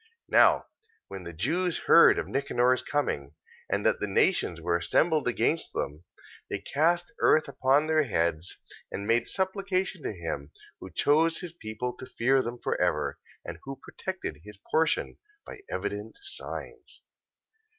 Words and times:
14:15. 0.01 0.07
Now 0.29 0.65
when 1.09 1.23
the 1.25 1.31
Jews 1.33 1.77
heard 1.85 2.17
of 2.17 2.27
Nicanor's 2.27 2.81
coming, 2.81 3.35
and 3.69 3.85
that 3.85 3.99
the 3.99 4.07
nations 4.07 4.59
were 4.59 4.75
assembled 4.75 5.27
against 5.27 5.73
them, 5.73 6.05
they 6.49 6.57
cast 6.57 7.13
earth 7.19 7.47
upon 7.47 7.85
their 7.85 8.01
heads, 8.01 8.57
and 8.91 9.05
made 9.05 9.27
supplication 9.27 10.01
to 10.01 10.11
him 10.11 10.49
who 10.79 10.89
chose 10.89 11.37
his 11.41 11.51
people 11.53 11.93
to 11.97 12.07
keep 12.07 12.43
them 12.43 12.57
for 12.57 12.81
ever, 12.81 13.19
and 13.45 13.59
who 13.61 13.75
protected 13.79 14.39
his 14.43 14.57
portion 14.71 15.17
by 15.45 15.59
evident 15.69 16.15
signs. 16.23 17.03